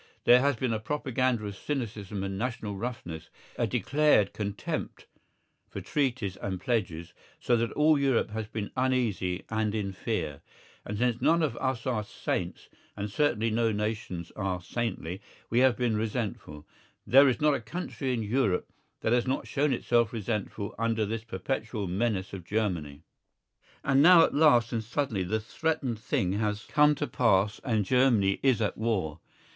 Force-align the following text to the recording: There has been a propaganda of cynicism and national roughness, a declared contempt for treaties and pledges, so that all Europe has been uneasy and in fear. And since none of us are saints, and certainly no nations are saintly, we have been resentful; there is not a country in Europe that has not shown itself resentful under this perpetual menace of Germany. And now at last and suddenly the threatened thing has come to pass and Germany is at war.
There 0.23 0.41
has 0.41 0.55
been 0.55 0.73
a 0.73 0.79
propaganda 0.79 1.45
of 1.45 1.55
cynicism 1.55 2.23
and 2.23 2.35
national 2.35 2.75
roughness, 2.75 3.29
a 3.55 3.67
declared 3.67 4.33
contempt 4.33 5.05
for 5.69 5.79
treaties 5.79 6.37
and 6.37 6.59
pledges, 6.59 7.13
so 7.39 7.55
that 7.57 7.71
all 7.73 7.99
Europe 7.99 8.31
has 8.31 8.47
been 8.47 8.71
uneasy 8.75 9.43
and 9.51 9.75
in 9.75 9.93
fear. 9.93 10.41
And 10.85 10.97
since 10.97 11.21
none 11.21 11.43
of 11.43 11.55
us 11.57 11.85
are 11.85 12.03
saints, 12.03 12.67
and 12.97 13.11
certainly 13.11 13.51
no 13.51 13.71
nations 13.71 14.31
are 14.35 14.59
saintly, 14.59 15.21
we 15.51 15.59
have 15.59 15.77
been 15.77 15.95
resentful; 15.95 16.65
there 17.05 17.29
is 17.29 17.39
not 17.39 17.53
a 17.53 17.61
country 17.61 18.11
in 18.11 18.23
Europe 18.23 18.71
that 19.01 19.13
has 19.13 19.27
not 19.27 19.45
shown 19.45 19.71
itself 19.71 20.11
resentful 20.11 20.73
under 20.79 21.05
this 21.05 21.23
perpetual 21.23 21.85
menace 21.85 22.33
of 22.33 22.43
Germany. 22.43 23.03
And 23.83 24.01
now 24.01 24.23
at 24.23 24.33
last 24.33 24.73
and 24.73 24.83
suddenly 24.83 25.21
the 25.21 25.39
threatened 25.39 25.99
thing 25.99 26.31
has 26.39 26.65
come 26.65 26.95
to 26.95 27.05
pass 27.05 27.61
and 27.63 27.85
Germany 27.85 28.39
is 28.41 28.63
at 28.63 28.75
war. 28.79 29.19